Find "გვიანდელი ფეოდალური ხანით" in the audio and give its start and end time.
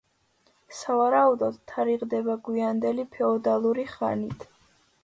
2.49-4.53